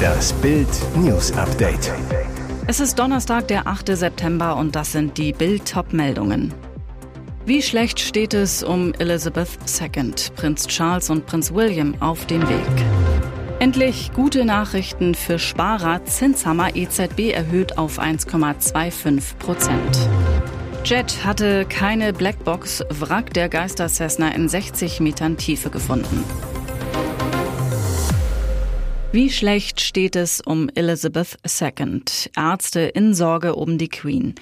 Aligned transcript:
Das 0.00 0.32
Bild 0.34 0.68
News 0.96 1.32
Update. 1.32 1.92
Es 2.66 2.80
ist 2.80 2.98
Donnerstag, 2.98 3.48
der 3.48 3.66
8. 3.66 3.96
September 3.96 4.56
und 4.56 4.76
das 4.76 4.92
sind 4.92 5.18
die 5.18 5.32
Bild 5.32 5.70
top 5.70 5.92
meldungen 5.92 6.54
Wie 7.44 7.62
schlecht 7.62 8.00
steht 8.00 8.32
es 8.34 8.62
um 8.62 8.92
Elizabeth 8.94 9.48
II, 9.80 10.12
Prinz 10.36 10.66
Charles 10.66 11.10
und 11.10 11.26
Prinz 11.26 11.52
William 11.52 11.94
auf 12.00 12.26
dem 12.26 12.42
Weg? 12.48 12.84
Endlich 13.60 14.12
gute 14.14 14.44
Nachrichten 14.44 15.14
für 15.14 15.38
Sparer. 15.38 16.04
Zinshammer 16.04 16.76
EZB 16.76 17.32
erhöht 17.32 17.76
auf 17.76 17.98
1,25 18.00 19.36
Prozent. 19.38 20.08
Jet 20.84 21.24
hatte 21.24 21.66
keine 21.66 22.12
Blackbox, 22.12 22.82
Wrack 22.88 23.34
der 23.34 23.50
Geister 23.50 23.88
Cessna 23.88 24.30
in 24.30 24.48
60 24.48 25.00
Metern 25.00 25.36
Tiefe 25.36 25.68
gefunden. 25.68 26.24
Wie 29.12 29.28
schlecht 29.28 29.80
steht 29.80 30.14
es 30.14 30.40
um 30.40 30.68
Elizabeth 30.76 31.36
II? 31.44 32.02
Ärzte 32.36 32.80
in 32.80 33.12
Sorge 33.12 33.56
um 33.56 33.76
die 33.76 33.88
Queen. 33.88 34.36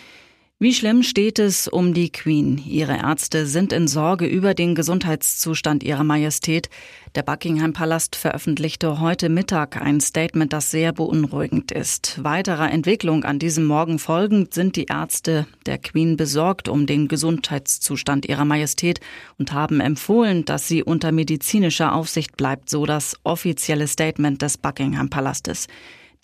Wie 0.61 0.75
schlimm 0.75 1.05
steht 1.05 1.39
es 1.39 1.69
um 1.69 1.95
die 1.95 2.11
Queen? 2.11 2.61
Ihre 2.67 2.97
Ärzte 2.97 3.47
sind 3.47 3.73
in 3.73 3.87
Sorge 3.87 4.27
über 4.27 4.55
den 4.55 4.75
Gesundheitszustand 4.75 5.85
ihrer 5.85 6.03
Majestät. 6.03 6.69
Der 7.15 7.23
Buckingham 7.23 7.73
Palast 7.73 8.17
veröffentlichte 8.17 8.99
heute 8.99 9.29
Mittag 9.29 9.81
ein 9.81 10.01
Statement, 10.01 10.53
das 10.53 10.73
sehr 10.73 10.93
beunruhigend 10.93 11.71
ist. 11.71 12.19
Weiterer 12.25 12.73
Entwicklung 12.73 13.23
an 13.23 13.39
diesem 13.39 13.67
Morgen 13.67 14.01
folgend 14.01 14.53
sind 14.53 14.75
die 14.75 14.87
Ärzte 14.87 15.47
der 15.67 15.79
Queen 15.79 16.17
besorgt 16.17 16.69
um 16.69 16.87
den 16.87 17.07
Gesundheitszustand 17.07 18.27
ihrer 18.27 18.45
Majestät 18.45 18.99
und 19.39 19.53
haben 19.53 19.79
empfohlen, 19.79 20.45
dass 20.45 20.67
sie 20.67 20.83
unter 20.83 21.13
medizinischer 21.13 21.95
Aufsicht 21.95 22.37
bleibt, 22.37 22.69
so 22.69 22.85
das 22.85 23.15
offizielle 23.23 23.87
Statement 23.87 24.43
des 24.43 24.59
Buckingham 24.59 25.09
Palastes. 25.09 25.69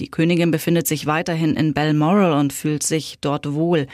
Die 0.01 0.11
Königin 0.11 0.51
befindet 0.51 0.87
sich 0.87 1.07
weiterhin 1.07 1.55
in 1.55 1.75
Balmoral 1.75 2.33
und 2.33 2.53
fühlt 2.53 2.83
sich 2.83 3.19
dort 3.21 3.53
wohl. 3.53 3.87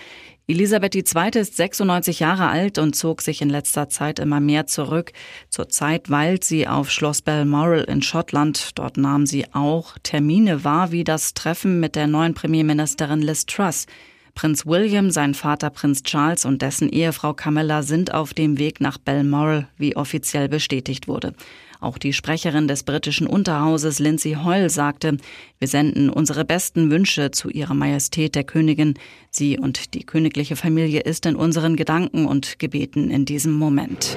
Elisabeth 0.51 0.97
II. 0.97 1.41
ist 1.41 1.57
96 1.57 2.19
Jahre 2.19 2.49
alt 2.49 2.79
und 2.79 2.97
zog 2.97 3.23
sich 3.23 3.41
in 3.41 3.51
letzter 3.51 3.89
Zeit 3.89 4.19
immer 4.19 4.41
mehr 4.41 4.67
zurück. 4.67 5.13
Zurzeit 5.49 6.11
weilt 6.11 6.43
sie 6.43 6.67
auf 6.67 6.91
Schloss 6.91 7.23
Balmoral 7.23 7.85
in 7.85 8.03
Schottland. 8.03 8.71
Dort 8.77 8.97
nahm 8.97 9.27
sie 9.27 9.47
auch 9.55 9.97
Termine 10.03 10.65
wahr, 10.65 10.91
wie 10.91 11.05
das 11.05 11.35
Treffen 11.35 11.79
mit 11.79 11.95
der 11.95 12.09
neuen 12.09 12.35
Premierministerin 12.35 13.23
Liz 13.23 13.47
Truss. 13.47 13.87
Prinz 14.35 14.67
William, 14.67 15.11
sein 15.11 15.35
Vater 15.35 15.71
Prinz 15.71 16.03
Charles 16.03 16.45
und 16.45 16.63
dessen 16.63 16.89
Ehefrau 16.89 17.33
Camilla 17.33 17.83
sind 17.83 18.13
auf 18.13 18.35
dem 18.35 18.59
Weg 18.59 18.81
nach 18.81 18.99
Balmoral, 18.99 19.69
wie 19.77 19.97
offiziell 19.97 20.49
bestätigt 20.49 21.07
wurde. 21.07 21.35
Auch 21.81 21.99
die 21.99 22.13
Sprecherin 22.13 22.69
des 22.69 22.83
britischen 22.83 23.27
Unterhauses 23.27 23.99
Lindsay 23.99 24.37
Hoyle 24.45 24.69
sagte, 24.69 25.17
wir 25.59 25.69
senden 25.69 26.11
unsere 26.11 26.45
besten 26.45 26.91
Wünsche 26.91 27.31
zu 27.31 27.49
ihrer 27.49 27.75
Majestät 27.75 28.35
der 28.35 28.45
Königin. 28.45 28.95
Sie 29.31 29.59
und 29.59 29.95
die 29.95 30.05
königliche 30.05 30.57
Familie 30.57 31.01
ist 31.01 31.25
in 31.27 31.37
unseren 31.37 31.77
Gedanken 31.77 32.27
und 32.27 32.59
Gebeten 32.59 33.11
in 33.11 33.25
diesem 33.25 33.53
Moment. 33.53 34.17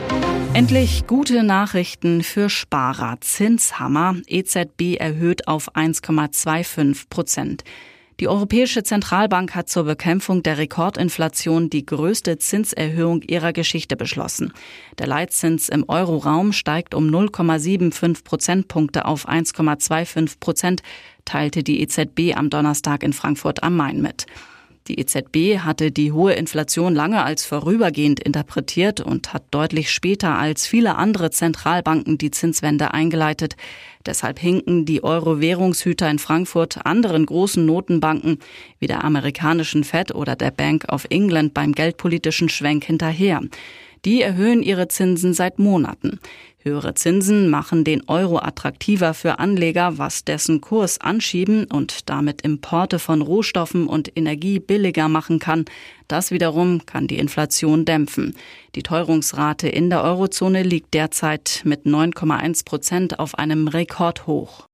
Endlich 0.53 1.07
gute 1.07 1.43
Nachrichten 1.43 2.21
für 2.21 2.49
Sparer. 2.49 3.17
Zinshammer. 3.21 4.17
EZB 4.27 4.97
erhöht 4.99 5.47
auf 5.47 5.75
1,25 5.75 7.09
Prozent. 7.09 7.63
Die 8.19 8.27
Europäische 8.27 8.83
Zentralbank 8.83 9.55
hat 9.55 9.69
zur 9.69 9.85
Bekämpfung 9.85 10.43
der 10.43 10.59
Rekordinflation 10.59 11.69
die 11.69 11.85
größte 11.85 12.37
Zinserhöhung 12.37 13.23
ihrer 13.23 13.53
Geschichte 13.53 13.95
beschlossen. 13.95 14.53
Der 14.99 15.07
Leitzins 15.07 15.67
im 15.67 15.83
Euroraum 15.87 16.53
steigt 16.53 16.93
um 16.93 17.07
0,75 17.07 18.23
Prozentpunkte 18.23 19.05
auf 19.05 19.27
1,25 19.27 20.39
Prozent, 20.39 20.81
teilte 21.25 21.63
die 21.63 21.81
EZB 21.81 22.35
am 22.35 22.49
Donnerstag 22.49 23.01
in 23.01 23.13
Frankfurt 23.13 23.63
am 23.63 23.75
Main 23.75 24.01
mit. 24.01 24.27
Die 24.87 24.99
EZB 24.99 25.59
hatte 25.59 25.91
die 25.91 26.11
hohe 26.11 26.33
Inflation 26.33 26.93
lange 26.93 27.23
als 27.23 27.45
vorübergehend 27.45 28.19
interpretiert 28.19 28.99
und 28.99 29.33
hat 29.33 29.43
deutlich 29.51 29.89
später 29.89 30.37
als 30.37 30.67
viele 30.67 30.95
andere 30.95 31.31
Zentralbanken 31.31 32.17
die 32.17 32.31
Zinswende 32.31 32.93
eingeleitet. 32.93 33.55
Deshalb 34.05 34.39
hinken 34.39 34.85
die 34.85 35.01
Euro-Währungshüter 35.01 36.09
in 36.09 36.19
Frankfurt 36.19 36.85
anderen 36.85 37.25
großen 37.25 37.65
Notenbanken 37.65 38.39
wie 38.79 38.87
der 38.87 39.05
amerikanischen 39.05 39.85
Fed 39.85 40.13
oder 40.13 40.35
der 40.35 40.51
Bank 40.51 40.91
of 40.91 41.05
England 41.09 41.53
beim 41.53 41.71
geldpolitischen 41.71 42.49
Schwenk 42.49 42.83
hinterher. 42.83 43.39
Die 44.03 44.21
erhöhen 44.21 44.61
ihre 44.61 44.89
Zinsen 44.89 45.33
seit 45.33 45.59
Monaten. 45.59 46.19
Höhere 46.65 46.93
Zinsen 46.93 47.49
machen 47.49 47.83
den 47.83 48.07
Euro 48.07 48.39
attraktiver 48.39 49.13
für 49.13 49.37
Anleger, 49.37 49.97
was 49.97 50.23
dessen 50.23 50.61
Kurs 50.61 51.01
anschieben 51.01 51.65
und 51.65 52.09
damit 52.09 52.41
Importe 52.41 52.99
von 52.99 53.21
Rohstoffen 53.21 53.85
und 53.85 54.15
Energie 54.15 54.59
billiger 54.59 55.09
machen 55.09 55.39
kann. 55.39 55.65
Das 56.07 56.31
wiederum 56.31 56.85
kann 56.85 57.07
die 57.07 57.17
Inflation 57.17 57.83
dämpfen. 57.83 58.37
Die 58.75 58.83
Teuerungsrate 58.83 59.67
in 59.67 59.89
der 59.89 60.03
Eurozone 60.03 60.63
liegt 60.63 60.93
derzeit 60.93 61.63
mit 61.65 61.85
9,1 61.85 62.63
Prozent 62.63 63.19
auf 63.19 63.37
einem 63.37 63.67
Rekordhoch. 63.67 64.65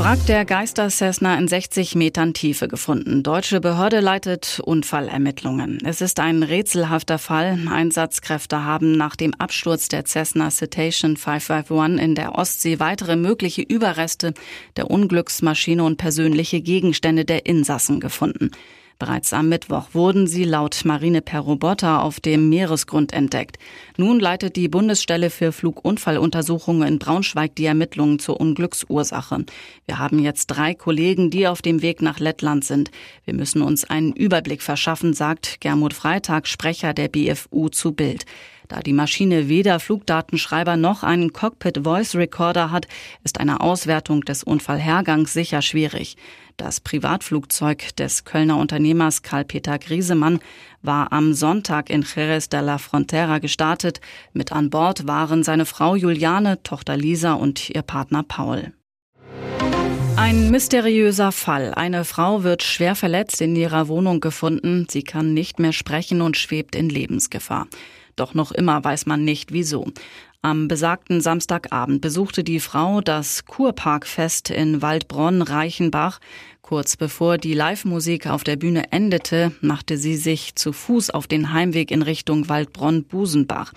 Wrack 0.00 0.24
der 0.24 0.46
Geister 0.46 0.88
Cessna 0.88 1.38
in 1.38 1.46
60 1.46 1.94
Metern 1.94 2.32
Tiefe 2.32 2.68
gefunden. 2.68 3.22
Deutsche 3.22 3.60
Behörde 3.60 4.00
leitet 4.00 4.58
Unfallermittlungen. 4.64 5.78
Es 5.84 6.00
ist 6.00 6.20
ein 6.20 6.42
rätselhafter 6.42 7.18
Fall. 7.18 7.58
Einsatzkräfte 7.70 8.64
haben 8.64 8.92
nach 8.92 9.14
dem 9.14 9.34
Absturz 9.34 9.88
der 9.88 10.06
Cessna 10.06 10.48
Citation 10.48 11.18
551 11.18 12.02
in 12.02 12.14
der 12.14 12.36
Ostsee 12.36 12.80
weitere 12.80 13.14
mögliche 13.14 13.60
Überreste 13.60 14.32
der 14.76 14.90
Unglücksmaschine 14.90 15.84
und 15.84 15.98
persönliche 15.98 16.62
Gegenstände 16.62 17.26
der 17.26 17.44
Insassen 17.44 18.00
gefunden. 18.00 18.52
Bereits 19.00 19.32
am 19.32 19.48
Mittwoch 19.48 19.88
wurden 19.94 20.26
sie 20.26 20.44
laut 20.44 20.82
Marine 20.84 21.22
per 21.22 21.40
Roboter 21.40 22.02
auf 22.04 22.20
dem 22.20 22.50
Meeresgrund 22.50 23.14
entdeckt. 23.14 23.56
Nun 23.96 24.20
leitet 24.20 24.56
die 24.56 24.68
Bundesstelle 24.68 25.30
für 25.30 25.52
Flugunfalluntersuchungen 25.52 26.86
in 26.86 26.98
Braunschweig 26.98 27.54
die 27.56 27.64
Ermittlungen 27.64 28.18
zur 28.18 28.38
Unglücksursache. 28.38 29.46
Wir 29.86 29.98
haben 29.98 30.18
jetzt 30.18 30.48
drei 30.48 30.74
Kollegen, 30.74 31.30
die 31.30 31.48
auf 31.48 31.62
dem 31.62 31.80
Weg 31.80 32.02
nach 32.02 32.20
Lettland 32.20 32.62
sind. 32.62 32.90
Wir 33.24 33.32
müssen 33.32 33.62
uns 33.62 33.88
einen 33.88 34.12
Überblick 34.12 34.60
verschaffen, 34.60 35.14
sagt 35.14 35.62
Germut 35.62 35.94
Freitag, 35.94 36.46
Sprecher 36.46 36.92
der 36.92 37.08
BFU 37.08 37.70
zu 37.70 37.92
Bild. 37.92 38.26
Da 38.70 38.78
die 38.82 38.92
Maschine 38.92 39.48
weder 39.48 39.80
Flugdatenschreiber 39.80 40.76
noch 40.76 41.02
einen 41.02 41.32
Cockpit 41.32 41.80
Voice 41.82 42.14
Recorder 42.14 42.70
hat, 42.70 42.86
ist 43.24 43.40
eine 43.40 43.60
Auswertung 43.60 44.24
des 44.24 44.44
Unfallhergangs 44.44 45.32
sicher 45.32 45.60
schwierig. 45.60 46.16
Das 46.56 46.78
Privatflugzeug 46.78 47.96
des 47.96 48.24
Kölner 48.24 48.58
Unternehmers 48.58 49.22
Karl-Peter 49.22 49.76
Griesemann 49.80 50.38
war 50.82 51.12
am 51.12 51.32
Sonntag 51.32 51.90
in 51.90 52.02
Jerez 52.04 52.48
de 52.48 52.60
la 52.60 52.78
Frontera 52.78 53.40
gestartet. 53.40 54.00
Mit 54.34 54.52
an 54.52 54.70
Bord 54.70 55.08
waren 55.08 55.42
seine 55.42 55.66
Frau 55.66 55.96
Juliane, 55.96 56.62
Tochter 56.62 56.96
Lisa 56.96 57.32
und 57.32 57.70
ihr 57.70 57.82
Partner 57.82 58.22
Paul. 58.22 58.72
Ein 60.14 60.52
mysteriöser 60.52 61.32
Fall. 61.32 61.74
Eine 61.74 62.04
Frau 62.04 62.44
wird 62.44 62.62
schwer 62.62 62.94
verletzt 62.94 63.40
in 63.40 63.56
ihrer 63.56 63.88
Wohnung 63.88 64.20
gefunden. 64.20 64.86
Sie 64.88 65.02
kann 65.02 65.34
nicht 65.34 65.58
mehr 65.58 65.72
sprechen 65.72 66.20
und 66.20 66.36
schwebt 66.36 66.76
in 66.76 66.88
Lebensgefahr. 66.88 67.66
Doch 68.20 68.34
noch 68.34 68.52
immer 68.52 68.84
weiß 68.84 69.06
man 69.06 69.24
nicht 69.24 69.50
wieso. 69.50 69.86
Am 70.42 70.68
besagten 70.68 71.22
Samstagabend 71.22 72.02
besuchte 72.02 72.44
die 72.44 72.60
Frau 72.60 73.00
das 73.00 73.46
Kurparkfest 73.46 74.50
in 74.50 74.82
Waldbronn-Reichenbach. 74.82 76.20
Kurz 76.60 76.98
bevor 76.98 77.38
die 77.38 77.54
Live-Musik 77.54 78.26
auf 78.26 78.44
der 78.44 78.56
Bühne 78.56 78.92
endete, 78.92 79.52
machte 79.62 79.96
sie 79.96 80.16
sich 80.16 80.54
zu 80.54 80.74
Fuß 80.74 81.08
auf 81.08 81.28
den 81.28 81.54
Heimweg 81.54 81.90
in 81.90 82.02
Richtung 82.02 82.50
Waldbronn-Busenbach. 82.50 83.72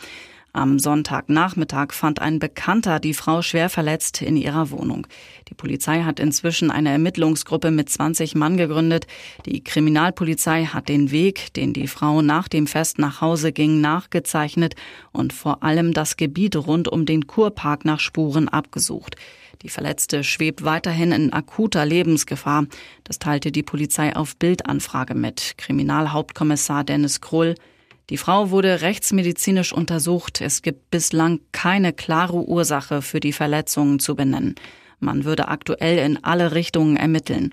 Am 0.56 0.78
Sonntagnachmittag 0.78 1.94
fand 1.94 2.22
ein 2.22 2.38
Bekannter 2.38 3.00
die 3.00 3.16
Frau 3.16 3.42
schwer 3.42 3.70
verletzt 3.70 4.22
in 4.22 4.38
ihrer 4.38 4.70
Wohnung. 4.70 5.08
Die 5.50 5.56
Polizei 5.56 6.04
hat 6.04 6.20
inzwischen 6.20 6.70
eine 6.70 6.92
Ermittlungsgruppe 6.92 7.72
mit 7.72 7.90
20 7.90 8.36
Mann 8.36 8.56
gegründet. 8.56 9.08
Die 9.48 9.64
Kriminalpolizei 9.64 10.66
hat 10.66 10.90
den 10.90 11.10
Weg, 11.10 11.52
den 11.56 11.74
die 11.74 11.88
Frau 11.88 12.22
nach 12.22 12.48
dem 12.48 12.68
Fest 12.68 13.00
nach 13.00 13.20
Hause 13.20 13.52
ging, 13.52 13.82
nachgezeichnet 13.82 14.76
und 15.12 15.34
vor 15.34 15.64
allem 15.64 15.92
das 15.92 16.18
Gebiet 16.18 16.56
rund 16.56 16.88
um 16.88 17.08
den 17.08 17.26
Kurpark 17.26 17.84
nach 17.84 18.00
Spuren 18.00 18.48
abgesucht. 18.48 19.16
Die 19.64 19.70
Verletzte 19.70 20.24
schwebt 20.24 20.64
weiterhin 20.64 21.12
in 21.14 21.34
akuter 21.34 21.84
Lebensgefahr. 21.84 22.68
Das 23.04 23.18
teilte 23.18 23.52
die 23.52 23.64
Polizei 23.64 24.16
auf 24.16 24.36
Bildanfrage 24.36 25.16
mit. 25.16 25.56
Kriminalhauptkommissar 25.58 26.84
Dennis 26.84 27.22
Krull 27.22 27.56
die 28.10 28.18
Frau 28.18 28.50
wurde 28.50 28.82
rechtsmedizinisch 28.82 29.72
untersucht. 29.72 30.42
Es 30.42 30.62
gibt 30.62 30.92
bislang 30.92 31.40
keine 31.52 31.94
klare 31.94 32.48
Ursache 32.48 33.02
für 33.02 33.20
die 33.20 33.34
Verletzungen 33.34 34.00
zu 34.00 34.16
benennen. 34.16 34.56
Man 35.00 35.24
würde 35.24 35.48
aktuell 35.48 35.98
in 35.98 36.24
alle 36.24 36.54
Richtungen 36.54 36.98
ermitteln. 36.98 37.52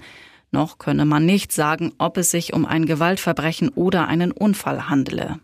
Noch 0.50 0.78
könne 0.78 1.04
man 1.04 1.24
nicht 1.24 1.52
sagen, 1.52 1.92
ob 1.98 2.16
es 2.16 2.30
sich 2.30 2.52
um 2.52 2.66
ein 2.66 2.86
Gewaltverbrechen 2.86 3.68
oder 3.68 4.08
einen 4.08 4.32
Unfall 4.32 4.88
handele. 4.88 5.38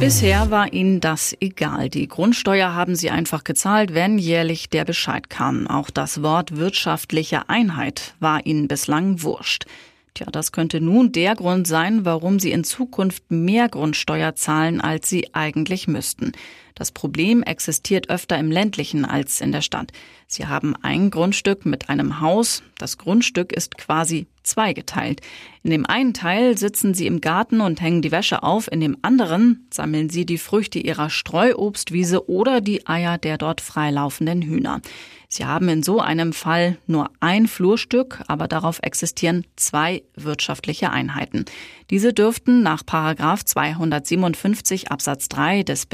Bisher 0.00 0.50
war 0.50 0.72
ihnen 0.72 1.00
das 1.00 1.36
egal. 1.40 1.88
Die 1.88 2.08
Grundsteuer 2.08 2.74
haben 2.74 2.96
sie 2.96 3.10
einfach 3.10 3.44
gezahlt, 3.44 3.94
wenn 3.94 4.18
jährlich 4.18 4.68
der 4.68 4.84
Bescheid 4.84 5.30
kam. 5.30 5.66
Auch 5.66 5.90
das 5.90 6.22
Wort 6.22 6.56
wirtschaftliche 6.56 7.48
Einheit 7.48 8.14
war 8.18 8.44
ihnen 8.44 8.66
bislang 8.66 9.22
wurscht. 9.22 9.66
Tja, 10.14 10.26
das 10.30 10.52
könnte 10.52 10.80
nun 10.80 11.10
der 11.10 11.34
Grund 11.34 11.66
sein, 11.66 12.04
warum 12.04 12.38
sie 12.38 12.52
in 12.52 12.62
Zukunft 12.62 13.32
mehr 13.32 13.68
Grundsteuer 13.68 14.36
zahlen, 14.36 14.80
als 14.80 15.08
sie 15.08 15.34
eigentlich 15.34 15.88
müssten. 15.88 16.30
Das 16.74 16.90
Problem 16.90 17.42
existiert 17.44 18.10
öfter 18.10 18.36
im 18.36 18.50
ländlichen 18.50 19.04
als 19.04 19.40
in 19.40 19.52
der 19.52 19.60
Stadt. 19.60 19.92
Sie 20.26 20.46
haben 20.46 20.74
ein 20.82 21.10
Grundstück 21.10 21.64
mit 21.64 21.88
einem 21.88 22.20
Haus. 22.20 22.62
Das 22.78 22.98
Grundstück 22.98 23.52
ist 23.52 23.78
quasi 23.78 24.26
zweigeteilt. 24.42 25.20
In 25.62 25.70
dem 25.70 25.86
einen 25.86 26.14
Teil 26.14 26.58
sitzen 26.58 26.92
sie 26.92 27.06
im 27.06 27.20
Garten 27.20 27.60
und 27.60 27.80
hängen 27.80 28.02
die 28.02 28.12
Wäsche 28.12 28.42
auf, 28.42 28.70
in 28.70 28.80
dem 28.80 28.98
anderen 29.02 29.66
sammeln 29.72 30.10
sie 30.10 30.26
die 30.26 30.38
Früchte 30.38 30.78
ihrer 30.78 31.10
Streuobstwiese 31.10 32.28
oder 32.28 32.60
die 32.60 32.86
Eier 32.86 33.18
der 33.18 33.38
dort 33.38 33.60
freilaufenden 33.60 34.42
Hühner. 34.42 34.80
Sie 35.28 35.46
haben 35.46 35.68
in 35.68 35.82
so 35.82 35.98
einem 36.00 36.32
Fall 36.32 36.78
nur 36.86 37.10
ein 37.18 37.48
Flurstück, 37.48 38.22
aber 38.28 38.46
darauf 38.46 38.78
existieren 38.82 39.44
zwei 39.56 40.04
wirtschaftliche 40.14 40.90
Einheiten. 40.90 41.44
Diese 41.90 42.12
dürften 42.12 42.62
nach 42.62 42.86
Paragraph 42.86 43.44
257 43.44 44.92
Absatz 44.92 45.28
3 45.28 45.64
des 45.64 45.86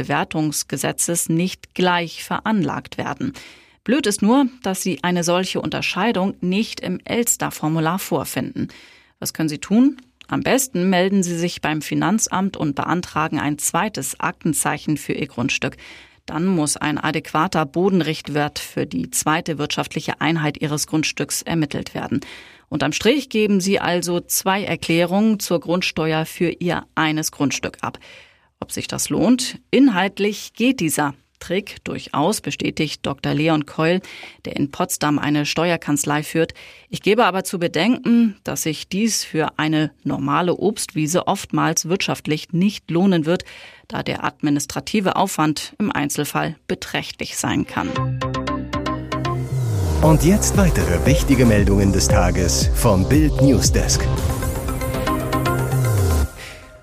Bewertungsgesetzes 0.70 1.28
nicht 1.28 1.74
gleich 1.74 2.22
veranlagt 2.22 2.96
werden. 2.96 3.32
Blöd 3.82 4.06
ist 4.06 4.22
nur, 4.22 4.46
dass 4.62 4.82
Sie 4.82 5.02
eine 5.02 5.24
solche 5.24 5.60
Unterscheidung 5.60 6.34
nicht 6.40 6.80
im 6.80 7.00
Elster-Formular 7.04 7.98
vorfinden. 7.98 8.68
Was 9.18 9.32
können 9.32 9.48
Sie 9.48 9.58
tun? 9.58 9.96
Am 10.28 10.42
besten 10.42 10.88
melden 10.88 11.22
Sie 11.22 11.36
sich 11.36 11.60
beim 11.60 11.82
Finanzamt 11.82 12.56
und 12.56 12.76
beantragen 12.76 13.40
ein 13.40 13.58
zweites 13.58 14.20
Aktenzeichen 14.20 14.96
für 14.96 15.12
Ihr 15.12 15.26
Grundstück. 15.26 15.76
Dann 16.26 16.46
muss 16.46 16.76
ein 16.76 16.98
adäquater 16.98 17.66
Bodenrichtwert 17.66 18.60
für 18.60 18.86
die 18.86 19.10
zweite 19.10 19.58
wirtschaftliche 19.58 20.20
Einheit 20.20 20.60
Ihres 20.60 20.86
Grundstücks 20.86 21.42
ermittelt 21.42 21.94
werden. 21.94 22.20
Unterm 22.68 22.92
Strich 22.92 23.30
geben 23.30 23.60
Sie 23.60 23.80
also 23.80 24.20
zwei 24.20 24.62
Erklärungen 24.62 25.40
zur 25.40 25.58
Grundsteuer 25.58 26.26
für 26.26 26.50
Ihr 26.50 26.84
eines 26.94 27.32
Grundstück 27.32 27.78
ab. 27.80 27.98
Ob 28.60 28.72
sich 28.72 28.86
das 28.86 29.08
lohnt? 29.08 29.58
Inhaltlich 29.70 30.52
geht 30.52 30.80
dieser 30.80 31.14
Trick 31.40 31.82
durchaus, 31.84 32.40
bestätigt 32.42 33.04
Dr. 33.04 33.34
Leon 33.34 33.66
Keul, 33.66 34.00
der 34.44 34.56
in 34.56 34.70
Potsdam 34.70 35.18
eine 35.18 35.46
Steuerkanzlei 35.46 36.22
führt. 36.22 36.52
Ich 36.90 37.02
gebe 37.02 37.24
aber 37.24 37.42
zu 37.42 37.58
bedenken, 37.58 38.36
dass 38.44 38.62
sich 38.62 38.88
dies 38.88 39.24
für 39.24 39.58
eine 39.58 39.90
normale 40.04 40.54
Obstwiese 40.54 41.26
oftmals 41.26 41.88
wirtschaftlich 41.88 42.52
nicht 42.52 42.90
lohnen 42.90 43.26
wird, 43.26 43.44
da 43.88 44.02
der 44.02 44.22
administrative 44.22 45.16
Aufwand 45.16 45.74
im 45.78 45.90
Einzelfall 45.90 46.56
beträchtlich 46.68 47.38
sein 47.38 47.66
kann. 47.66 47.88
Und 50.02 50.22
jetzt 50.24 50.56
weitere 50.56 51.04
wichtige 51.04 51.44
Meldungen 51.44 51.92
des 51.92 52.08
Tages 52.08 52.70
vom 52.74 53.08
Bild 53.08 53.42
Newsdesk. 53.42 54.06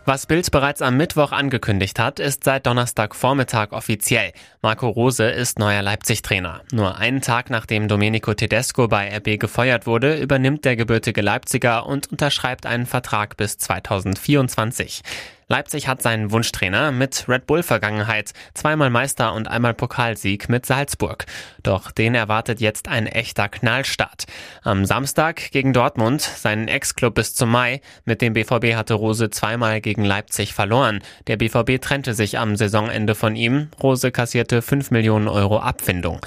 Was 0.08 0.26
Bild 0.26 0.50
bereits 0.52 0.82
am 0.82 0.96
Mittwoch 0.96 1.34
angekündigt 1.34 2.00
hat, 2.00 2.22
ist 2.22 2.46
seit 2.46 2.66
Donnerstagvormittag 2.66 3.74
offiziell. 3.74 4.32
Marco 4.62 4.88
Rose 4.88 5.26
ist 5.26 5.60
neuer 5.60 5.82
Leipzig-Trainer. 5.82 6.62
Nur 6.72 6.96
einen 6.96 7.20
Tag 7.20 7.50
nachdem 7.50 7.90
Domenico 7.90 8.34
Tedesco 8.34 8.88
bei 8.88 9.14
RB 9.18 9.38
gefeuert 9.38 9.86
wurde, 9.86 10.16
übernimmt 10.16 10.64
der 10.64 10.78
gebürtige 10.78 11.22
Leipziger 11.22 11.86
und 11.86 12.10
unterschreibt 12.10 12.66
einen 12.66 12.86
Vertrag 12.86 13.36
bis 13.36 13.58
2024. 13.58 15.02
Leipzig 15.50 15.88
hat 15.88 16.02
seinen 16.02 16.32
Wunschtrainer 16.32 16.92
mit 16.92 17.30
Red 17.30 17.48
Bull-Vergangenheit, 17.48 18.34
zweimal 18.54 18.90
Meister 18.90 19.34
und 19.34 19.48
einmal 19.48 19.74
Pokalsieg 19.74 20.50
mit 20.50 20.66
Salzburg. 20.66 21.26
Doch 21.64 21.90
den 21.92 22.16
erwartet 22.16 22.60
jetzt 22.60 22.90
ein 22.90 23.08
echter 23.08 23.48
Knallstart. 23.48 24.26
Am 24.64 24.84
Samstag 24.84 25.52
gegen 25.52 25.72
Dortmund, 25.72 26.22
seinen 26.22 26.68
Ex-Club 26.68 27.16
bis 27.16 27.34
zum 27.34 27.50
Mai. 27.50 27.80
Mit 28.04 28.22
dem 28.22 28.34
BVB 28.34 28.76
hatte 28.76 28.96
Rose 28.96 29.30
zweimal 29.30 29.80
gegen 29.80 30.04
Leipzig 30.04 30.54
verloren. 30.54 31.02
Der 31.28 31.38
BVB 31.38 31.82
trennte 31.82 32.14
sich 32.14 32.38
am 32.38 32.58
Saisonende 32.58 33.16
von 33.16 33.38
ihm. 33.38 33.70
Rose 33.82 34.12
kassierte 34.12 34.62
5 34.62 34.92
Millionen 34.92 35.30
Euro 35.30 35.60
Abfindung. 35.60 36.20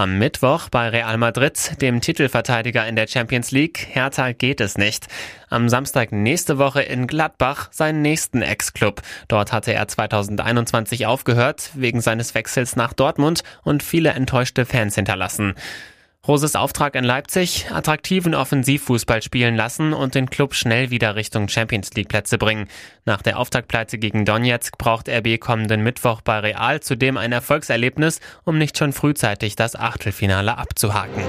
Am 0.00 0.16
Mittwoch 0.16 0.70
bei 0.70 0.88
Real 0.88 1.18
Madrid, 1.18 1.82
dem 1.82 2.00
Titelverteidiger 2.00 2.88
in 2.88 2.96
der 2.96 3.06
Champions 3.06 3.50
League, 3.50 3.86
Hertha 3.90 4.32
geht 4.32 4.62
es 4.62 4.78
nicht. 4.78 5.08
Am 5.50 5.68
Samstag 5.68 6.10
nächste 6.10 6.56
Woche 6.56 6.80
in 6.80 7.06
Gladbach 7.06 7.68
seinen 7.70 8.00
nächsten 8.00 8.40
Ex-Club. 8.40 9.02
Dort 9.28 9.52
hatte 9.52 9.74
er 9.74 9.86
2021 9.86 11.04
aufgehört, 11.04 11.72
wegen 11.74 12.00
seines 12.00 12.34
Wechsels 12.34 12.76
nach 12.76 12.94
Dortmund 12.94 13.42
und 13.62 13.82
viele 13.82 14.12
enttäuschte 14.12 14.64
Fans 14.64 14.94
hinterlassen. 14.94 15.54
Roses 16.28 16.54
Auftrag 16.54 16.96
in 16.96 17.04
Leipzig, 17.04 17.70
attraktiven 17.72 18.34
Offensivfußball 18.34 19.22
spielen 19.22 19.56
lassen 19.56 19.94
und 19.94 20.14
den 20.14 20.28
Club 20.28 20.54
schnell 20.54 20.90
wieder 20.90 21.16
Richtung 21.16 21.48
Champions 21.48 21.94
League 21.94 22.08
Plätze 22.08 22.36
bringen. 22.36 22.68
Nach 23.06 23.22
der 23.22 23.38
Auftaktpleite 23.38 23.96
gegen 23.96 24.26
Donetsk 24.26 24.76
braucht 24.76 25.08
RB 25.08 25.40
kommenden 25.40 25.82
Mittwoch 25.82 26.20
bei 26.20 26.40
Real 26.40 26.80
zudem 26.80 27.16
ein 27.16 27.32
Erfolgserlebnis, 27.32 28.20
um 28.44 28.58
nicht 28.58 28.76
schon 28.76 28.92
frühzeitig 28.92 29.56
das 29.56 29.74
Achtelfinale 29.76 30.58
abzuhaken. 30.58 31.24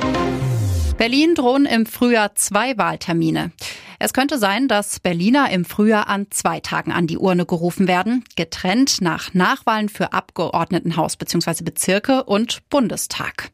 Berlin 0.97 1.35
drohen 1.35 1.65
im 1.65 1.85
Frühjahr 1.85 2.35
zwei 2.35 2.77
Wahltermine. 2.77 3.51
Es 3.97 4.11
könnte 4.11 4.37
sein, 4.37 4.67
dass 4.67 4.99
Berliner 4.99 5.51
im 5.51 5.63
Frühjahr 5.63 6.09
an 6.09 6.27
zwei 6.31 6.59
Tagen 6.59 6.91
an 6.91 7.07
die 7.07 7.17
Urne 7.17 7.45
gerufen 7.45 7.87
werden, 7.87 8.25
getrennt 8.35 8.99
nach 8.99 9.33
Nachwahlen 9.33 9.87
für 9.87 10.11
Abgeordnetenhaus 10.11 11.15
bzw. 11.15 11.63
Bezirke 11.63 12.25
und 12.25 12.67
Bundestag. 12.69 13.51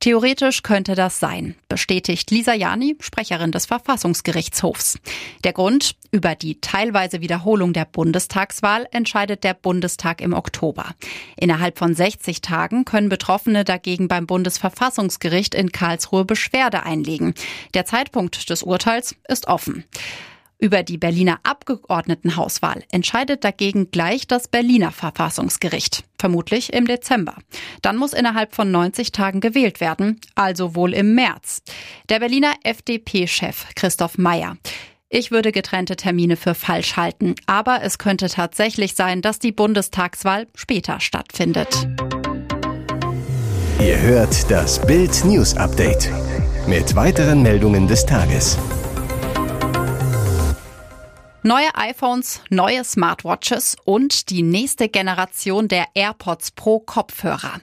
Theoretisch 0.00 0.62
könnte 0.62 0.94
das 0.94 1.18
sein, 1.18 1.56
bestätigt 1.68 2.30
Lisa 2.30 2.54
Jani, 2.54 2.96
Sprecherin 3.00 3.50
des 3.50 3.66
Verfassungsgerichtshofs. 3.66 4.98
Der 5.42 5.52
Grund, 5.52 5.96
über 6.12 6.36
die 6.36 6.60
teilweise 6.60 7.20
Wiederholung 7.20 7.72
der 7.72 7.84
Bundestagswahl 7.84 8.86
entscheidet 8.92 9.42
der 9.42 9.54
Bundestag 9.54 10.20
im 10.20 10.34
Oktober. 10.34 10.94
Innerhalb 11.36 11.78
von 11.78 11.96
60 11.96 12.42
Tagen 12.42 12.84
können 12.84 13.08
Betroffene 13.08 13.64
dagegen 13.64 14.06
beim 14.06 14.28
Bundesverfassungsgericht 14.28 15.56
in 15.56 15.72
Karlsruhe 15.72 16.24
Beschwerde 16.24 16.84
einlegen. 16.84 17.34
Der 17.74 17.84
Zeitpunkt 17.84 18.50
des 18.50 18.62
Urteils 18.62 19.16
ist 19.26 19.48
offen. 19.48 19.84
Über 20.60 20.82
die 20.82 20.98
Berliner 20.98 21.38
Abgeordnetenhauswahl 21.44 22.82
entscheidet 22.90 23.44
dagegen 23.44 23.92
gleich 23.92 24.26
das 24.26 24.48
Berliner 24.48 24.90
Verfassungsgericht, 24.90 26.02
vermutlich 26.18 26.72
im 26.72 26.86
Dezember. 26.86 27.36
Dann 27.80 27.96
muss 27.96 28.12
innerhalb 28.12 28.56
von 28.56 28.72
90 28.72 29.12
Tagen 29.12 29.40
gewählt 29.40 29.80
werden, 29.80 30.20
also 30.34 30.74
wohl 30.74 30.94
im 30.94 31.14
März. 31.14 31.62
Der 32.08 32.18
Berliner 32.18 32.54
FDP-Chef 32.64 33.66
Christoph 33.76 34.18
Meyer. 34.18 34.56
Ich 35.08 35.30
würde 35.30 35.52
getrennte 35.52 35.94
Termine 35.94 36.36
für 36.36 36.54
falsch 36.54 36.96
halten, 36.96 37.36
aber 37.46 37.82
es 37.82 37.98
könnte 37.98 38.28
tatsächlich 38.28 38.96
sein, 38.96 39.22
dass 39.22 39.38
die 39.38 39.52
Bundestagswahl 39.52 40.48
später 40.56 40.98
stattfindet. 40.98 41.88
Ihr 43.80 43.98
hört 44.00 44.50
das 44.50 44.84
Bild 44.84 45.24
News 45.24 45.56
Update 45.56 46.10
mit 46.66 46.96
weiteren 46.96 47.42
Meldungen 47.42 47.86
des 47.86 48.04
Tages. 48.04 48.58
Neue 51.48 51.74
iPhones, 51.76 52.42
neue 52.50 52.84
Smartwatches 52.84 53.74
und 53.86 54.28
die 54.28 54.42
nächste 54.42 54.90
Generation 54.90 55.66
der 55.66 55.86
AirPods 55.94 56.50
Pro 56.50 56.78
Kopfhörer. 56.78 57.62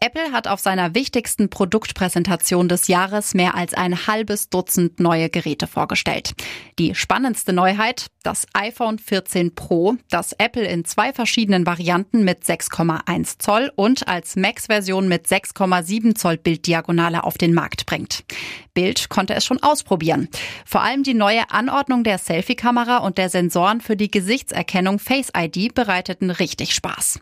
Apple 0.00 0.32
hat 0.32 0.48
auf 0.48 0.60
seiner 0.60 0.94
wichtigsten 0.94 1.48
Produktpräsentation 1.48 2.68
des 2.68 2.88
Jahres 2.88 3.34
mehr 3.34 3.54
als 3.54 3.74
ein 3.74 4.06
halbes 4.06 4.50
Dutzend 4.50 5.00
neue 5.00 5.30
Geräte 5.30 5.66
vorgestellt. 5.66 6.34
Die 6.78 6.94
spannendste 6.94 7.52
Neuheit, 7.52 8.06
das 8.22 8.46
iPhone 8.52 8.98
14 8.98 9.54
Pro, 9.54 9.94
das 10.10 10.32
Apple 10.32 10.64
in 10.66 10.84
zwei 10.84 11.12
verschiedenen 11.12 11.66
Varianten 11.66 12.24
mit 12.24 12.44
6,1 12.44 13.38
Zoll 13.38 13.72
und 13.76 14.08
als 14.08 14.36
Max-Version 14.36 15.08
mit 15.08 15.26
6,7 15.26 16.14
Zoll 16.16 16.36
Bilddiagonale 16.36 17.24
auf 17.24 17.38
den 17.38 17.54
Markt 17.54 17.86
bringt. 17.86 18.24
Bild 18.74 19.08
konnte 19.08 19.34
es 19.34 19.44
schon 19.44 19.62
ausprobieren. 19.62 20.28
Vor 20.66 20.82
allem 20.82 21.04
die 21.04 21.14
neue 21.14 21.50
Anordnung 21.50 22.02
der 22.02 22.18
Selfie-Kamera 22.18 22.98
und 22.98 23.18
der 23.18 23.30
Sensoren 23.30 23.80
für 23.80 23.96
die 23.96 24.10
Gesichtserkennung 24.10 24.98
Face 24.98 25.30
ID 25.36 25.74
bereiteten 25.74 26.30
richtig 26.30 26.74
Spaß. 26.74 27.20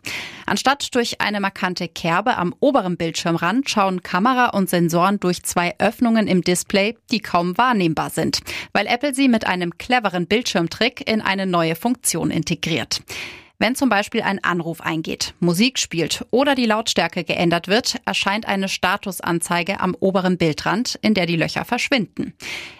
Anstatt 0.53 0.93
durch 0.93 1.19
eine 1.19 1.39
markante 1.39 1.87
Kerbe 1.87 2.37
am 2.37 2.53
oberen 2.59 2.95
Bildschirmrand 2.95 3.67
schauen 3.71 4.03
Kamera 4.03 4.49
und 4.49 4.69
Sensoren 4.69 5.19
durch 5.19 5.41
zwei 5.41 5.73
Öffnungen 5.79 6.27
im 6.27 6.43
Display, 6.43 6.95
die 7.09 7.21
kaum 7.21 7.57
wahrnehmbar 7.57 8.11
sind, 8.11 8.41
weil 8.71 8.85
Apple 8.85 9.15
sie 9.15 9.29
mit 9.29 9.47
einem 9.47 9.79
cleveren 9.79 10.27
Bildschirmtrick 10.27 11.09
in 11.09 11.21
eine 11.21 11.47
neue 11.47 11.73
Funktion 11.73 12.29
integriert. 12.29 13.01
Wenn 13.59 13.75
zum 13.75 13.87
Beispiel 13.87 14.21
ein 14.21 14.43
Anruf 14.43 14.81
eingeht, 14.81 15.35
Musik 15.39 15.79
spielt 15.79 16.25
oder 16.31 16.55
die 16.55 16.65
Lautstärke 16.65 17.23
geändert 17.23 17.67
wird, 17.67 17.97
erscheint 18.05 18.47
eine 18.47 18.67
Statusanzeige 18.67 19.79
am 19.79 19.95
oberen 19.99 20.37
Bildrand, 20.37 20.97
in 21.01 21.13
der 21.13 21.27
die 21.27 21.35
Löcher 21.35 21.63
verschwinden. 21.63 22.33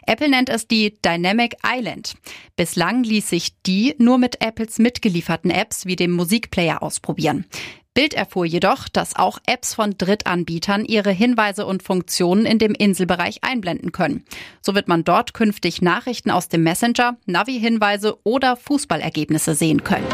Apple 0.07 0.29
nennt 0.29 0.49
es 0.49 0.67
die 0.67 0.97
Dynamic 1.05 1.57
Island. 1.65 2.15
Bislang 2.55 3.03
ließ 3.03 3.29
sich 3.29 3.61
die 3.61 3.95
nur 3.97 4.17
mit 4.17 4.41
Apples 4.41 4.79
mitgelieferten 4.79 5.51
Apps 5.51 5.85
wie 5.85 5.95
dem 5.95 6.11
Musikplayer 6.11 6.81
ausprobieren. 6.81 7.45
Bild 7.93 8.15
erfuhr 8.15 8.45
jedoch, 8.45 8.89
dass 8.89 9.15
auch 9.15 9.37
Apps 9.45 9.75
von 9.75 9.95
Drittanbietern 9.97 10.83
ihre 10.83 11.11
Hinweise 11.11 11.67
und 11.67 11.83
Funktionen 11.83 12.45
in 12.45 12.57
dem 12.57 12.73
Inselbereich 12.73 13.43
einblenden 13.43 13.91
können. 13.91 14.25
So 14.61 14.73
wird 14.73 14.87
man 14.87 15.03
dort 15.03 15.35
künftig 15.35 15.81
Nachrichten 15.83 16.31
aus 16.31 16.47
dem 16.49 16.63
Messenger, 16.63 17.17
Navi-Hinweise 17.27 18.17
oder 18.23 18.55
Fußballergebnisse 18.55 19.53
sehen 19.53 19.83
können. 19.83 20.07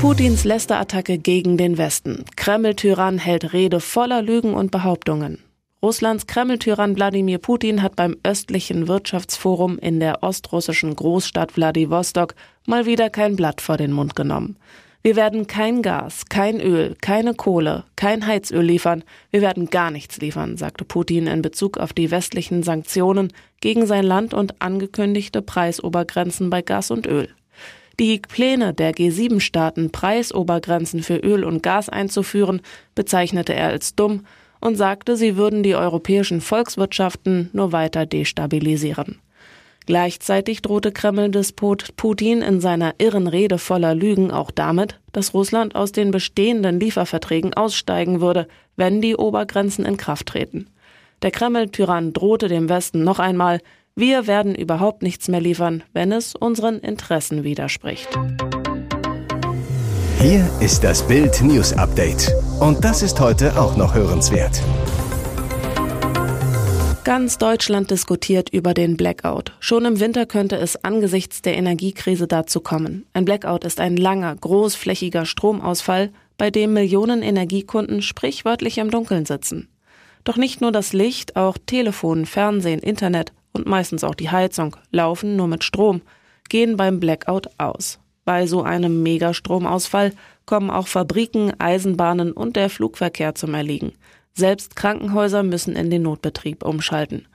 Putins 0.00 0.44
Lästerattacke 0.44 1.18
gegen 1.18 1.56
den 1.56 1.76
Westen. 1.76 2.24
Kreml-Tyrann 2.36 3.18
hält 3.18 3.52
Rede 3.52 3.80
voller 3.80 4.22
Lügen 4.22 4.54
und 4.54 4.70
Behauptungen. 4.70 5.38
Russlands 5.82 6.26
Kreml-Tyrann 6.26 6.94
Wladimir 6.94 7.38
Putin 7.38 7.82
hat 7.82 7.96
beim 7.96 8.16
östlichen 8.22 8.86
Wirtschaftsforum 8.86 9.78
in 9.78 10.00
der 10.00 10.22
ostrussischen 10.22 10.94
Großstadt 10.94 11.56
Wladiwostok 11.56 12.34
mal 12.64 12.86
wieder 12.86 13.10
kein 13.10 13.34
Blatt 13.36 13.60
vor 13.60 13.76
den 13.76 13.92
Mund 13.92 14.14
genommen. 14.14 14.56
Wir 15.06 15.16
werden 15.16 15.46
kein 15.46 15.82
Gas, 15.82 16.24
kein 16.30 16.62
Öl, 16.62 16.96
keine 16.98 17.34
Kohle, 17.34 17.84
kein 17.94 18.26
Heizöl 18.26 18.64
liefern. 18.64 19.04
Wir 19.30 19.42
werden 19.42 19.66
gar 19.66 19.90
nichts 19.90 20.16
liefern, 20.16 20.56
sagte 20.56 20.86
Putin 20.86 21.26
in 21.26 21.42
Bezug 21.42 21.76
auf 21.76 21.92
die 21.92 22.10
westlichen 22.10 22.62
Sanktionen 22.62 23.30
gegen 23.60 23.84
sein 23.84 24.04
Land 24.04 24.32
und 24.32 24.62
angekündigte 24.62 25.42
Preisobergrenzen 25.42 26.48
bei 26.48 26.62
Gas 26.62 26.90
und 26.90 27.06
Öl. 27.06 27.28
Die 28.00 28.18
Pläne 28.18 28.72
der 28.72 28.94
G7-Staaten, 28.94 29.92
Preisobergrenzen 29.92 31.02
für 31.02 31.18
Öl 31.18 31.44
und 31.44 31.62
Gas 31.62 31.90
einzuführen, 31.90 32.62
bezeichnete 32.94 33.54
er 33.54 33.68
als 33.68 33.94
dumm 33.94 34.24
und 34.58 34.76
sagte, 34.76 35.18
sie 35.18 35.36
würden 35.36 35.62
die 35.62 35.74
europäischen 35.74 36.40
Volkswirtschaften 36.40 37.50
nur 37.52 37.72
weiter 37.72 38.06
destabilisieren. 38.06 39.20
Gleichzeitig 39.86 40.62
drohte 40.62 40.92
Kreml-Despot 40.92 41.96
Putin 41.96 42.40
in 42.40 42.60
seiner 42.60 42.94
irren 42.98 43.26
Rede 43.26 43.58
voller 43.58 43.94
Lügen 43.94 44.30
auch 44.30 44.50
damit, 44.50 44.98
dass 45.12 45.34
Russland 45.34 45.74
aus 45.74 45.92
den 45.92 46.10
bestehenden 46.10 46.80
Lieferverträgen 46.80 47.54
aussteigen 47.54 48.20
würde, 48.20 48.48
wenn 48.76 49.02
die 49.02 49.16
Obergrenzen 49.16 49.84
in 49.84 49.96
Kraft 49.96 50.26
treten. 50.26 50.68
Der 51.22 51.30
Kreml-Tyrann 51.30 52.12
drohte 52.12 52.48
dem 52.48 52.68
Westen 52.68 53.04
noch 53.04 53.18
einmal, 53.18 53.60
wir 53.94 54.26
werden 54.26 54.54
überhaupt 54.54 55.02
nichts 55.02 55.28
mehr 55.28 55.40
liefern, 55.40 55.84
wenn 55.92 56.10
es 56.10 56.34
unseren 56.34 56.80
Interessen 56.80 57.44
widerspricht. 57.44 58.08
Hier 60.20 60.50
ist 60.60 60.82
das 60.82 61.06
Bild 61.06 61.42
News 61.42 61.74
Update. 61.74 62.34
Und 62.58 62.84
das 62.84 63.02
ist 63.02 63.20
heute 63.20 63.60
auch 63.60 63.76
noch 63.76 63.94
hörenswert. 63.94 64.62
Ganz 67.04 67.36
Deutschland 67.36 67.90
diskutiert 67.90 68.48
über 68.48 68.72
den 68.72 68.96
Blackout. 68.96 69.52
Schon 69.60 69.84
im 69.84 70.00
Winter 70.00 70.24
könnte 70.24 70.56
es 70.56 70.84
angesichts 70.84 71.42
der 71.42 71.54
Energiekrise 71.54 72.26
dazu 72.26 72.60
kommen. 72.60 73.04
Ein 73.12 73.26
Blackout 73.26 73.64
ist 73.64 73.78
ein 73.78 73.98
langer, 73.98 74.34
großflächiger 74.34 75.26
Stromausfall, 75.26 76.10
bei 76.38 76.50
dem 76.50 76.72
Millionen 76.72 77.22
Energiekunden 77.22 78.00
sprichwörtlich 78.00 78.78
im 78.78 78.90
Dunkeln 78.90 79.26
sitzen. 79.26 79.68
Doch 80.24 80.38
nicht 80.38 80.62
nur 80.62 80.72
das 80.72 80.94
Licht, 80.94 81.36
auch 81.36 81.58
Telefon, 81.66 82.24
Fernsehen, 82.24 82.80
Internet 82.80 83.34
und 83.52 83.66
meistens 83.66 84.02
auch 84.02 84.14
die 84.14 84.30
Heizung 84.30 84.74
laufen 84.90 85.36
nur 85.36 85.46
mit 85.46 85.62
Strom, 85.62 86.00
gehen 86.48 86.78
beim 86.78 87.00
Blackout 87.00 87.48
aus. 87.58 87.98
Bei 88.24 88.46
so 88.46 88.62
einem 88.62 89.02
Megastromausfall 89.02 90.12
kommen 90.46 90.70
auch 90.70 90.88
Fabriken, 90.88 91.52
Eisenbahnen 91.60 92.32
und 92.32 92.56
der 92.56 92.70
Flugverkehr 92.70 93.34
zum 93.34 93.52
Erliegen. 93.52 93.92
Selbst 94.36 94.74
Krankenhäuser 94.74 95.44
müssen 95.44 95.76
in 95.76 95.90
den 95.90 96.02
Notbetrieb 96.02 96.64
umschalten. 96.64 97.26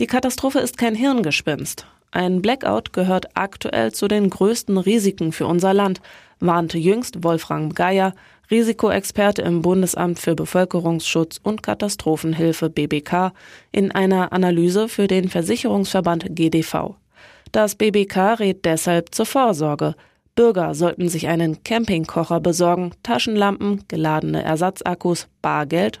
Die 0.00 0.06
Katastrophe 0.06 0.60
ist 0.60 0.78
kein 0.78 0.94
Hirngespinst. 0.94 1.86
Ein 2.10 2.40
Blackout 2.40 2.94
gehört 2.94 3.26
aktuell 3.34 3.92
zu 3.92 4.08
den 4.08 4.30
größten 4.30 4.78
Risiken 4.78 5.32
für 5.32 5.46
unser 5.46 5.74
Land, 5.74 6.00
warnte 6.40 6.78
jüngst 6.78 7.22
Wolfram 7.22 7.74
Geier, 7.74 8.14
Risikoexperte 8.50 9.42
im 9.42 9.60
Bundesamt 9.60 10.18
für 10.18 10.34
Bevölkerungsschutz 10.34 11.38
und 11.42 11.62
Katastrophenhilfe 11.62 12.70
BBK, 12.70 13.32
in 13.70 13.92
einer 13.92 14.32
Analyse 14.32 14.88
für 14.88 15.06
den 15.06 15.28
Versicherungsverband 15.28 16.34
GDV. 16.34 16.94
Das 17.52 17.74
BBK 17.74 18.38
rät 18.38 18.64
deshalb 18.64 19.14
zur 19.14 19.26
Vorsorge. 19.26 19.96
Bürger 20.34 20.74
sollten 20.74 21.10
sich 21.10 21.28
einen 21.28 21.62
Campingkocher 21.62 22.40
besorgen, 22.40 22.92
Taschenlampen, 23.02 23.84
geladene 23.88 24.42
Ersatzakkus, 24.42 25.28
Bargeld 25.42 26.00